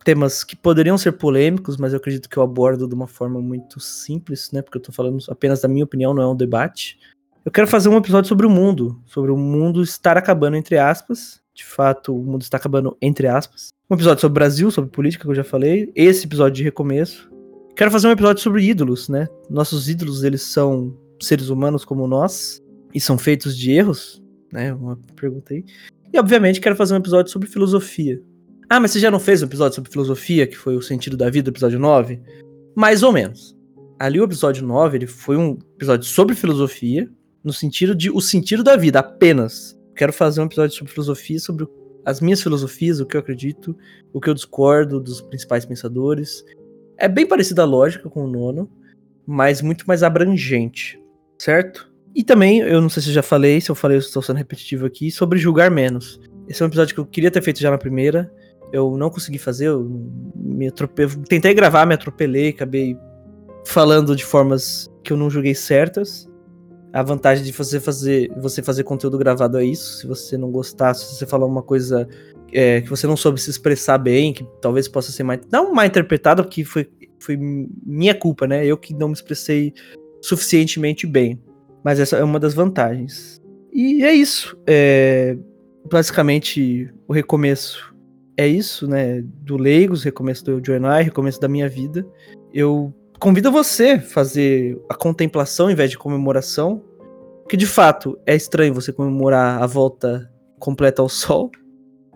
temas 0.06 0.44
que 0.44 0.56
poderiam 0.56 0.98
ser 1.00 1.14
polêmicos, 1.14 1.78
mas 1.78 1.92
eu 1.92 1.98
acredito 1.98 2.30
que 2.30 2.38
eu 2.38 2.44
abordo 2.44 2.88
de 2.88 2.94
uma 2.94 3.08
forma 3.08 3.42
muito 3.42 3.80
simples, 3.80 4.52
né? 4.52 4.62
Porque 4.62 4.78
eu 4.78 4.82
tô 4.82 4.92
falando 4.92 5.18
apenas 5.28 5.62
da 5.62 5.68
minha 5.68 5.84
opinião, 5.84 6.14
não 6.14 6.22
é 6.22 6.28
um 6.28 6.36
debate. 6.36 7.00
Eu 7.44 7.52
quero 7.52 7.68
fazer 7.68 7.90
um 7.90 7.98
episódio 7.98 8.30
sobre 8.30 8.46
o 8.46 8.50
mundo, 8.50 9.02
sobre 9.08 9.32
o 9.32 9.38
mundo 9.38 9.82
estar 9.82 10.16
acabando 10.16 10.56
entre 10.56 10.78
aspas. 10.78 11.42
De 11.56 11.66
fato, 11.66 12.16
o 12.16 12.24
mundo 12.24 12.44
está 12.44 12.58
acabando 12.58 12.96
entre 13.02 13.28
aspas. 13.28 13.70
Um 13.90 13.96
episódio 13.96 14.22
sobre 14.22 14.32
o 14.34 14.40
Brasil, 14.40 14.70
sobre 14.70 14.92
política, 14.92 15.24
que 15.24 15.32
eu 15.32 15.36
já 15.36 15.44
falei. 15.44 15.92
Esse 15.96 16.26
episódio 16.26 16.54
de 16.54 16.64
recomeço. 16.64 17.30
Quero 17.76 17.90
fazer 17.90 18.08
um 18.08 18.12
episódio 18.12 18.44
sobre 18.44 18.64
ídolos, 18.64 19.10
né? 19.10 19.28
Nossos 19.50 19.90
ídolos, 19.90 20.24
eles 20.24 20.44
são 20.44 20.96
seres 21.20 21.50
humanos 21.50 21.84
como 21.84 22.08
nós 22.08 22.62
e 22.94 23.02
são 23.02 23.18
feitos 23.18 23.58
de 23.58 23.72
erros, 23.72 24.22
né? 24.54 24.72
Uma 24.72 25.00
pergunta 25.16 25.54
aí. 25.54 25.66
E 26.14 26.20
obviamente 26.20 26.62
quero 26.62 26.76
fazer 26.76 26.94
um 26.94 26.98
episódio 26.98 27.32
sobre 27.32 27.50
filosofia, 27.50 28.22
ah, 28.70 28.80
mas 28.80 28.92
você 28.92 29.00
já 29.00 29.12
não 29.12 29.20
fez 29.20 29.42
um 29.42 29.46
episódio 29.46 29.76
sobre 29.76 29.92
filosofia, 29.92 30.48
que 30.48 30.58
foi 30.58 30.76
o 30.76 30.82
sentido 30.82 31.16
da 31.16 31.30
vida, 31.30 31.50
episódio 31.50 31.80
9? 31.80 32.20
Mais 32.76 33.04
ou 33.04 33.12
menos. 33.12 33.56
Ali 34.00 34.20
o 34.20 34.24
episódio 34.24 34.66
9, 34.66 34.98
ele 34.98 35.08
foi 35.08 35.38
um 35.38 35.58
episódio 35.76 36.06
sobre 36.06 36.36
filosofia, 36.36 37.10
no 37.44 37.54
sentido 37.54 37.94
de 37.94 38.10
o 38.10 38.20
sentido 38.20 38.64
da 38.64 38.76
vida, 38.76 39.00
apenas. 39.00 39.78
Quero 39.96 40.12
fazer 40.12 40.42
um 40.42 40.46
episódio 40.46 40.76
sobre 40.76 40.92
filosofia, 40.92 41.40
sobre 41.40 41.68
as 42.04 42.20
minhas 42.20 42.42
filosofias, 42.42 43.00
o 43.00 43.06
que 43.06 43.16
eu 43.16 43.22
acredito, 43.22 43.76
o 44.14 44.20
que 44.20 44.30
eu 44.30 44.34
discordo 44.34 45.00
dos 45.00 45.22
principais 45.22 45.66
pensadores. 45.66 46.44
É 46.98 47.08
bem 47.08 47.26
parecida 47.26 47.62
a 47.62 47.66
lógica 47.66 48.10
com 48.10 48.26
o 48.26 48.28
nono, 48.28 48.70
mas 49.26 49.62
muito 49.62 49.86
mais 49.88 50.04
abrangente, 50.04 51.00
certo? 51.38 51.92
E 52.16 52.24
também, 52.24 52.60
eu 52.60 52.82
não 52.82 52.90
sei 52.90 53.04
se 53.04 53.10
eu 53.10 53.14
já 53.14 53.24
falei, 53.24 53.60
se 53.60 53.70
eu 53.70 53.76
falei, 53.76 53.98
eu 53.98 54.00
estou 54.00 54.22
sendo 54.22 54.38
repetitivo 54.38 54.86
aqui, 54.86 55.12
sobre 55.12 55.38
julgar 55.38 55.70
menos. 55.70 56.20
Esse 56.48 56.62
é 56.62 56.66
um 56.66 56.70
episódio 56.70 56.94
que 56.94 57.00
eu 57.00 57.06
queria 57.06 57.32
ter 57.32 57.42
feito 57.42 57.60
já 57.60 57.72
na 57.72 57.78
primeira, 57.78 58.32
eu 58.72 58.98
não 58.98 59.10
consegui 59.10 59.38
fazer, 59.38 59.68
eu 59.68 59.90
me 60.36 60.68
atropelei, 60.68 61.16
tentei 61.28 61.54
gravar, 61.54 61.86
me 61.86 61.94
atropelei, 61.94 62.50
acabei 62.50 62.98
falando 63.66 64.16
de 64.16 64.24
formas 64.24 64.90
que 65.04 65.12
eu 65.12 65.18
não 65.18 65.30
julguei 65.30 65.56
certas. 65.56 66.30
A 66.94 67.04
vantagem 67.04 67.44
de 67.44 67.52
você 67.52 67.80
fazer, 67.80 68.32
você 68.38 68.64
fazer 68.64 68.84
conteúdo 68.84 69.18
gravado 69.18 69.58
é 69.58 69.66
isso. 69.66 70.00
Se 70.00 70.08
você 70.08 70.38
não 70.38 70.50
gostar, 70.50 70.94
se 70.94 71.14
você 71.14 71.26
falar 71.26 71.46
uma 71.46 71.62
coisa 71.62 72.08
é, 72.54 72.80
que 72.80 72.90
você 72.90 73.06
não 73.06 73.18
soube 73.18 73.42
se 73.42 73.50
expressar 73.50 73.98
bem, 73.98 74.32
que 74.32 74.48
talvez 74.62 74.88
possa 74.88 75.12
ser 75.12 75.24
mais, 75.24 75.42
não 75.52 75.74
mal 75.74 75.86
interpretada, 75.86 76.42
porque 76.42 76.64
foi, 76.64 76.90
foi 77.20 77.38
minha 77.38 78.16
culpa, 78.16 78.48
né? 78.48 78.66
Eu 78.66 78.78
que 78.78 78.94
não 78.94 79.10
me 79.10 79.14
expressei 79.14 79.74
suficientemente 80.22 81.06
bem. 81.06 81.42
Mas 81.84 82.00
essa 82.00 82.18
é 82.18 82.24
uma 82.24 82.40
das 82.40 82.54
vantagens. 82.54 83.42
E 83.74 84.04
é 84.04 84.14
isso. 84.14 84.58
É, 84.66 85.38
basicamente, 85.92 86.90
o 87.08 87.14
recomeço 87.14 87.95
é 88.38 88.48
isso, 88.48 88.88
né? 88.88 89.22
Do 89.22 89.58
Leigos, 89.58 90.04
recomeço 90.04 90.44
do 90.44 90.66
Joanai, 90.66 91.04
recomeço 91.04 91.40
da 91.40 91.48
minha 91.48 91.70
vida. 91.70 92.06
Eu 92.54 92.94
convido 93.20 93.52
você 93.52 93.92
a 93.92 94.02
fazer 94.02 94.80
a 94.90 94.96
contemplação 94.96 95.70
em 95.70 95.76
vez 95.76 95.90
de 95.90 95.98
comemoração. 95.98 96.84
Que 97.48 97.56
de 97.56 97.68
fato 97.68 98.18
é 98.26 98.36
estranho 98.36 98.74
você 98.74 98.92
comemorar 98.92 99.62
a 99.62 99.68
volta 99.68 100.32
completa 100.60 101.02
ao 101.02 101.10
sol. 101.10 101.52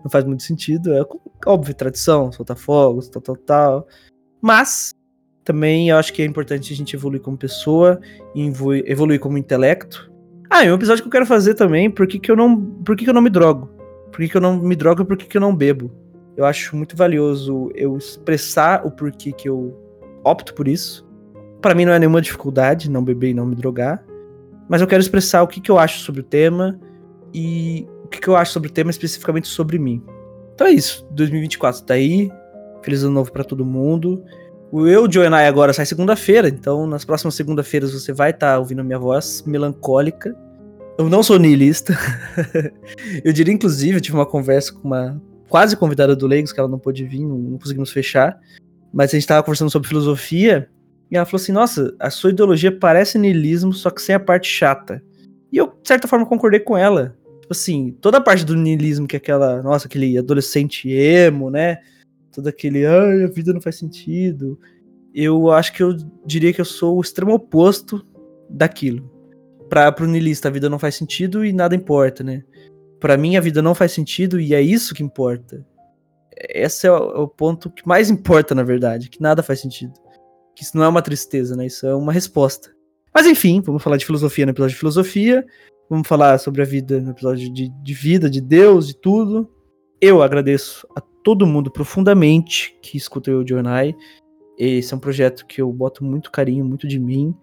Não 0.03 0.09
faz 0.09 0.25
muito 0.25 0.43
sentido. 0.43 0.93
É 0.93 1.05
óbvio, 1.45 1.75
tradição, 1.75 2.31
soltar 2.31 2.57
fogos, 2.57 3.07
tal, 3.09 3.21
tal, 3.21 3.37
tal. 3.37 3.87
Mas 4.41 4.93
também 5.43 5.89
eu 5.89 5.97
acho 5.97 6.13
que 6.13 6.21
é 6.21 6.25
importante 6.25 6.73
a 6.73 6.75
gente 6.75 6.95
evoluir 6.95 7.21
como 7.21 7.37
pessoa, 7.37 7.99
evoluir 8.85 9.19
como 9.19 9.37
intelecto. 9.37 10.11
Ah, 10.49 10.65
e 10.65 10.71
um 10.71 10.75
episódio 10.75 11.03
que 11.03 11.07
eu 11.07 11.11
quero 11.11 11.25
fazer 11.27 11.53
também, 11.53 11.91
por 11.91 12.07
que, 12.07 12.19
que 12.19 12.31
eu 12.31 12.35
não. 12.35 12.59
Por 12.83 12.95
que, 12.95 13.03
que 13.03 13.09
eu 13.09 13.13
não 13.13 13.21
me 13.21 13.29
drogo? 13.29 13.67
Por 14.11 14.17
que, 14.17 14.29
que 14.29 14.37
eu 14.37 14.41
não 14.41 14.57
me 14.57 14.75
drogo 14.75 15.03
e 15.03 15.05
por 15.05 15.15
que, 15.15 15.27
que 15.27 15.37
eu 15.37 15.41
não 15.41 15.55
bebo? 15.55 15.91
Eu 16.39 16.45
acho 16.45 16.73
muito 16.73 16.95
valioso 16.95 17.69
eu 17.75 17.97
expressar 17.97 18.87
o 18.87 18.91
porquê 18.91 19.33
que 19.33 19.49
eu 19.49 19.77
opto 20.23 20.53
por 20.53 20.69
isso. 20.69 21.05
Para 21.61 21.75
mim 21.75 21.83
não 21.83 21.91
é 21.91 21.99
nenhuma 21.99 22.21
dificuldade 22.21 22.89
não 22.89 23.03
beber 23.03 23.31
e 23.31 23.33
não 23.33 23.45
me 23.45 23.55
drogar. 23.57 24.01
Mas 24.69 24.79
eu 24.79 24.87
quero 24.87 25.01
expressar 25.01 25.43
o 25.43 25.47
que, 25.49 25.59
que 25.59 25.69
eu 25.69 25.77
acho 25.77 25.99
sobre 25.99 26.21
o 26.21 26.23
tema 26.23 26.79
e 27.33 27.85
o 28.05 28.07
que, 28.07 28.21
que 28.21 28.27
eu 28.29 28.37
acho 28.37 28.53
sobre 28.53 28.69
o 28.69 28.71
tema 28.71 28.89
especificamente 28.89 29.49
sobre 29.49 29.77
mim. 29.77 30.01
Então 30.55 30.65
é 30.65 30.71
isso. 30.71 31.05
2024 31.11 31.83
tá 31.83 31.95
aí. 31.95 32.31
Feliz 32.83 33.03
ano 33.03 33.15
novo 33.15 33.33
para 33.33 33.43
todo 33.43 33.65
mundo. 33.65 34.23
O 34.71 34.87
Eu, 34.87 35.11
Joe 35.11 35.25
and 35.25 35.37
I 35.37 35.45
agora 35.45 35.73
sai 35.73 35.85
segunda-feira, 35.85 36.47
então 36.47 36.87
nas 36.87 37.03
próximas 37.03 37.35
segunda-feiras 37.35 37.91
você 37.91 38.13
vai 38.13 38.29
estar 38.29 38.53
tá 38.53 38.59
ouvindo 38.59 38.79
a 38.79 38.83
minha 38.85 38.97
voz 38.97 39.43
melancólica. 39.45 40.33
Eu 40.97 41.09
não 41.09 41.21
sou 41.21 41.37
niilista. 41.37 41.97
eu 43.25 43.33
diria, 43.33 43.53
inclusive, 43.53 43.97
eu 43.97 44.01
tive 44.01 44.15
uma 44.15 44.25
conversa 44.25 44.71
com 44.71 44.87
uma 44.87 45.21
quase 45.49 45.75
convidada 45.75 46.15
do 46.15 46.27
Leigos, 46.27 46.53
que 46.53 46.59
ela 46.59 46.69
não 46.69 46.79
pôde 46.79 47.03
vir, 47.05 47.25
não, 47.25 47.57
conseguimos 47.57 47.91
fechar. 47.91 48.39
Mas 48.93 49.13
a 49.13 49.17
gente 49.17 49.27
tava 49.27 49.43
conversando 49.43 49.69
sobre 49.69 49.87
filosofia, 49.87 50.69
e 51.11 51.17
ela 51.17 51.25
falou 51.25 51.41
assim: 51.41 51.51
Nossa, 51.51 51.93
a 51.99 52.09
sua 52.09 52.29
ideologia 52.29 52.71
parece 52.71 53.17
niilismo, 53.17 53.73
só 53.73 53.89
que 53.89 54.01
sem 54.01 54.15
a 54.15 54.19
parte 54.19 54.47
chata. 54.47 55.03
E 55.51 55.57
eu, 55.57 55.67
de 55.67 55.87
certa 55.87 56.07
forma, 56.07 56.25
concordei 56.25 56.59
com 56.59 56.77
ela. 56.77 57.15
Tipo 57.41 57.51
assim, 57.51 57.97
toda 57.99 58.19
a 58.19 58.21
parte 58.21 58.45
do 58.45 58.55
niilismo, 58.55 59.07
que 59.07 59.15
é 59.15 59.17
aquela, 59.17 59.61
nossa, 59.63 59.87
aquele 59.87 60.17
adolescente 60.17 60.89
emo, 60.89 61.49
né? 61.49 61.79
todo 62.31 62.47
aquele, 62.47 62.85
ai, 62.85 63.23
a 63.23 63.27
vida 63.27 63.53
não 63.53 63.61
faz 63.61 63.75
sentido. 63.75 64.59
Eu 65.13 65.51
acho 65.51 65.73
que 65.73 65.83
eu 65.83 65.95
diria 66.25 66.53
que 66.53 66.61
eu 66.61 66.65
sou 66.65 66.97
o 66.97 67.01
extremo 67.01 67.33
oposto 67.33 68.05
daquilo. 68.49 69.09
Para 69.69 69.91
pro 69.91 70.07
niilista 70.07 70.47
a 70.47 70.51
vida 70.51 70.69
não 70.69 70.79
faz 70.79 70.95
sentido 70.95 71.45
e 71.45 71.53
nada 71.53 71.75
importa, 71.75 72.23
né? 72.23 72.43
Para 72.99 73.17
mim 73.17 73.37
a 73.37 73.41
vida 73.41 73.61
não 73.61 73.75
faz 73.75 73.91
sentido 73.91 74.39
e 74.39 74.53
é 74.53 74.61
isso 74.61 74.93
que 74.93 75.03
importa. 75.03 75.65
Esse 76.35 76.87
é 76.87 76.91
o, 76.91 76.95
é 76.95 77.19
o 77.19 77.27
ponto 77.27 77.69
que 77.69 77.87
mais 77.87 78.09
importa, 78.09 78.55
na 78.55 78.63
verdade, 78.63 79.09
que 79.09 79.21
nada 79.21 79.43
faz 79.43 79.59
sentido. 79.59 79.93
Que 80.55 80.63
isso 80.63 80.77
não 80.77 80.83
é 80.83 80.87
uma 80.87 81.01
tristeza, 81.01 81.55
né? 81.55 81.65
Isso 81.65 81.85
é 81.85 81.95
uma 81.95 82.13
resposta. 82.13 82.73
Mas 83.13 83.25
enfim, 83.25 83.61
vamos 83.61 83.83
falar 83.83 83.97
de 83.97 84.05
filosofia 84.05 84.45
no 84.45 84.51
episódio 84.51 84.73
de 84.73 84.79
filosofia. 84.79 85.45
Vamos 85.89 86.07
falar 86.07 86.37
sobre 86.37 86.61
a 86.61 86.65
vida 86.65 87.01
no 87.01 87.11
episódio 87.11 87.51
de, 87.51 87.69
de 87.69 87.93
vida, 87.93 88.29
de 88.29 88.39
Deus, 88.39 88.87
de 88.87 88.95
tudo. 88.95 89.49
Eu 89.99 90.21
agradeço 90.21 90.87
a 90.95 91.01
todo 91.01 91.47
mundo 91.47 91.71
profundamente 91.71 92.77
que 92.81 92.97
escuta 92.97 93.31
o 93.31 93.45
Jonai. 93.45 93.95
Esse 94.57 94.93
é 94.93 94.97
um 94.97 94.99
projeto 94.99 95.45
que 95.45 95.61
eu 95.61 95.71
boto 95.71 96.03
muito 96.03 96.31
carinho, 96.31 96.63
muito 96.63 96.87
de 96.87 96.99
mim. 96.99 97.35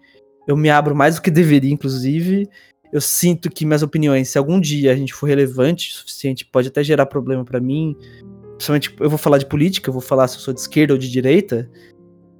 Eu 0.47 0.55
me 0.55 0.69
abro 0.69 0.95
mais 0.95 1.15
do 1.15 1.21
que 1.21 1.29
deveria, 1.29 1.73
inclusive. 1.73 2.49
Eu 2.91 3.01
sinto 3.01 3.49
que 3.49 3.65
minhas 3.65 3.83
opiniões, 3.83 4.29
se 4.29 4.37
algum 4.37 4.59
dia 4.59 4.91
a 4.91 4.95
gente 4.95 5.13
for 5.13 5.27
relevante 5.27 5.91
o 5.91 5.93
suficiente, 5.93 6.45
pode 6.45 6.69
até 6.69 6.83
gerar 6.83 7.05
problema 7.05 7.43
para 7.43 7.59
mim. 7.59 7.95
Principalmente, 8.55 8.95
eu 8.99 9.09
vou 9.09 9.17
falar 9.17 9.37
de 9.37 9.45
política, 9.45 9.89
eu 9.89 9.93
vou 9.93 10.01
falar 10.01 10.27
se 10.27 10.37
eu 10.37 10.41
sou 10.41 10.53
de 10.53 10.59
esquerda 10.59 10.93
ou 10.93 10.99
de 10.99 11.09
direita. 11.09 11.69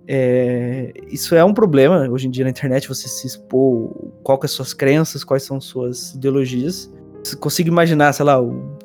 É, 0.07 0.93
isso 1.11 1.35
é 1.35 1.43
um 1.43 1.53
problema 1.53 2.07
hoje 2.09 2.27
em 2.27 2.31
dia 2.31 2.45
na 2.45 2.49
internet, 2.49 2.87
você 2.87 3.09
se 3.09 3.27
expor, 3.27 3.93
qual 4.23 4.39
que 4.39 4.45
é 4.45 4.49
suas 4.49 4.73
crenças, 4.73 5.23
quais 5.23 5.43
são 5.43 5.59
suas 5.59 6.13
ideologias. 6.13 6.91
Você 7.23 7.35
consigo 7.35 7.67
imaginar, 7.67 8.13
sei 8.13 8.25
lá, 8.25 8.41
o 8.41 8.77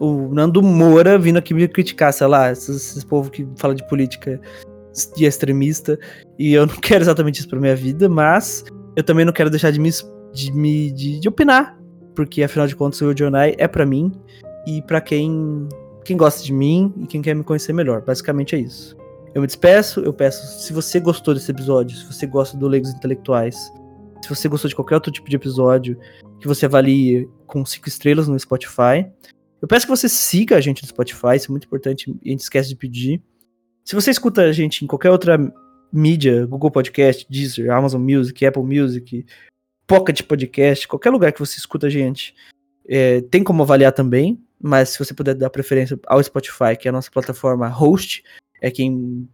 o 0.00 0.34
Nando 0.34 0.62
Moura 0.62 1.18
vindo 1.18 1.36
aqui 1.36 1.52
me 1.52 1.68
criticar, 1.68 2.12
sei 2.12 2.26
lá, 2.26 2.50
esses, 2.50 2.74
esses 2.74 3.04
povo 3.04 3.30
que 3.30 3.46
fala 3.56 3.74
de 3.74 3.86
política 3.86 4.40
de 5.14 5.24
extremista, 5.24 5.98
e 6.38 6.54
eu 6.54 6.66
não 6.66 6.74
quero 6.80 7.04
exatamente 7.04 7.40
isso 7.40 7.48
pra 7.48 7.60
minha 7.60 7.76
vida, 7.76 8.08
mas 8.08 8.64
eu 8.96 9.04
também 9.04 9.24
não 9.26 9.32
quero 9.32 9.50
deixar 9.50 9.70
de 9.70 9.78
me, 9.78 9.90
de, 10.32 10.52
me 10.52 10.90
de, 10.90 11.20
de 11.20 11.28
opinar, 11.28 11.78
porque 12.14 12.42
afinal 12.42 12.66
de 12.66 12.76
contas 12.76 13.00
o 13.00 13.14
Jonai 13.14 13.54
é 13.58 13.66
para 13.66 13.86
mim 13.86 14.12
e 14.66 14.82
para 14.82 15.00
quem 15.00 15.68
quem 16.04 16.16
gosta 16.16 16.42
de 16.42 16.52
mim 16.52 16.92
e 16.98 17.06
quem 17.06 17.22
quer 17.22 17.34
me 17.34 17.44
conhecer 17.44 17.72
melhor. 17.72 18.02
Basicamente 18.02 18.56
é 18.56 18.58
isso. 18.58 18.96
Eu 19.34 19.40
me 19.40 19.46
despeço, 19.46 20.00
eu 20.00 20.12
peço, 20.12 20.60
se 20.60 20.72
você 20.72 20.98
gostou 20.98 21.34
desse 21.34 21.50
episódio, 21.50 21.96
se 21.96 22.04
você 22.04 22.26
gosta 22.26 22.56
do 22.56 22.66
Legos 22.66 22.90
Intelectuais, 22.90 23.72
se 24.22 24.28
você 24.28 24.48
gostou 24.48 24.68
de 24.68 24.74
qualquer 24.74 24.96
outro 24.96 25.12
tipo 25.12 25.28
de 25.30 25.36
episódio, 25.36 25.96
que 26.40 26.48
você 26.48 26.66
avalie 26.66 27.28
com 27.46 27.64
cinco 27.64 27.88
estrelas 27.88 28.26
no 28.26 28.38
Spotify. 28.38 29.06
Eu 29.62 29.68
peço 29.68 29.86
que 29.86 29.90
você 29.90 30.08
siga 30.08 30.56
a 30.56 30.60
gente 30.60 30.82
no 30.82 30.88
Spotify, 30.88 31.36
isso 31.36 31.46
é 31.46 31.52
muito 31.52 31.66
importante 31.66 32.10
a 32.10 32.28
gente 32.28 32.40
esquece 32.40 32.70
de 32.70 32.76
pedir. 32.76 33.22
Se 33.84 33.94
você 33.94 34.10
escuta 34.10 34.42
a 34.42 34.52
gente 34.52 34.84
em 34.84 34.88
qualquer 34.88 35.10
outra 35.10 35.38
mídia, 35.92 36.46
Google 36.46 36.70
Podcast, 36.70 37.26
Deezer, 37.30 37.70
Amazon 37.70 38.02
Music, 38.02 38.44
Apple 38.44 38.62
Music, 38.62 39.24
Pocket 39.90 40.22
Podcast, 40.22 40.86
qualquer 40.86 41.10
lugar 41.10 41.32
que 41.32 41.40
você 41.40 41.58
escuta 41.58 41.88
a 41.88 41.90
gente, 41.90 42.32
é, 42.88 43.22
tem 43.22 43.42
como 43.42 43.64
avaliar 43.64 43.90
também, 43.90 44.40
mas 44.62 44.90
se 44.90 44.98
você 45.00 45.12
puder 45.12 45.34
dar 45.34 45.50
preferência 45.50 45.98
ao 46.06 46.22
Spotify, 46.22 46.76
que 46.78 46.86
é 46.86 46.90
a 46.90 46.92
nossa 46.92 47.10
plataforma 47.10 47.66
host, 47.66 48.22
é 48.62 48.70
quem 48.70 49.28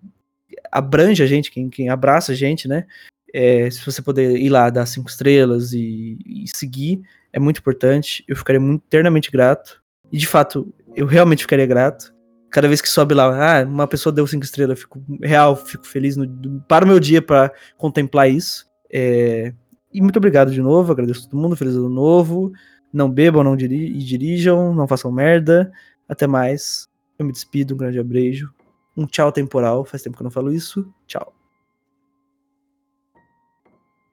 abrange 0.72 1.22
a 1.22 1.26
gente, 1.26 1.50
quem, 1.50 1.68
quem 1.68 1.90
abraça 1.90 2.32
a 2.32 2.34
gente, 2.34 2.66
né? 2.66 2.86
É, 3.34 3.68
se 3.70 3.84
você 3.84 4.00
puder 4.00 4.30
ir 4.30 4.48
lá, 4.48 4.70
dar 4.70 4.86
cinco 4.86 5.10
estrelas 5.10 5.74
e, 5.74 6.16
e 6.24 6.44
seguir, 6.48 7.02
é 7.34 7.38
muito 7.38 7.58
importante. 7.58 8.24
Eu 8.26 8.34
ficaria 8.34 8.60
muito 8.60 8.82
eternamente 8.86 9.30
grato. 9.30 9.82
E 10.10 10.16
de 10.16 10.26
fato, 10.26 10.72
eu 10.94 11.04
realmente 11.04 11.42
ficaria 11.42 11.66
grato. 11.66 12.14
Cada 12.50 12.66
vez 12.66 12.80
que 12.80 12.88
sobe 12.88 13.12
lá, 13.12 13.58
ah, 13.60 13.62
uma 13.62 13.86
pessoa 13.86 14.10
deu 14.10 14.26
cinco 14.26 14.46
estrelas, 14.46 14.78
eu 14.78 14.80
fico 14.80 15.04
real, 15.22 15.54
fico 15.54 15.86
feliz. 15.86 16.16
No, 16.16 16.64
para 16.66 16.86
o 16.86 16.88
meu 16.88 16.98
dia 16.98 17.20
para 17.20 17.52
contemplar 17.76 18.30
isso. 18.30 18.64
É, 18.90 19.52
e 19.96 20.02
muito 20.02 20.18
obrigado 20.18 20.50
de 20.50 20.60
novo, 20.60 20.92
agradeço 20.92 21.26
a 21.26 21.30
todo 21.30 21.40
mundo, 21.40 21.56
feliz 21.56 21.74
ano 21.74 21.88
novo. 21.88 22.52
Não 22.92 23.10
bebam, 23.10 23.42
não 23.42 23.56
diri 23.56 23.92
dirijam, 23.98 24.74
não 24.74 24.86
façam 24.86 25.10
merda. 25.10 25.72
Até 26.08 26.26
mais. 26.26 26.88
Eu 27.18 27.24
me 27.26 27.32
despido, 27.32 27.74
um 27.74 27.76
grande 27.78 27.98
abrejo. 27.98 28.52
Um 28.96 29.06
tchau 29.06 29.32
temporal, 29.32 29.84
faz 29.84 30.02
tempo 30.02 30.16
que 30.16 30.22
eu 30.22 30.24
não 30.24 30.30
falo 30.30 30.52
isso. 30.52 30.86
Tchau. 31.06 31.34